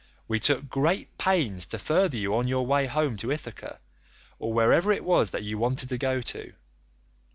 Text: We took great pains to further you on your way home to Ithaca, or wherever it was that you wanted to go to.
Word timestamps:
We 0.27 0.39
took 0.39 0.67
great 0.67 1.15
pains 1.19 1.67
to 1.67 1.77
further 1.77 2.17
you 2.17 2.33
on 2.35 2.47
your 2.47 2.65
way 2.65 2.87
home 2.87 3.17
to 3.17 3.31
Ithaca, 3.31 3.79
or 4.39 4.51
wherever 4.51 4.91
it 4.91 5.03
was 5.03 5.29
that 5.29 5.43
you 5.43 5.59
wanted 5.59 5.89
to 5.89 5.97
go 5.99 6.21
to. 6.21 6.53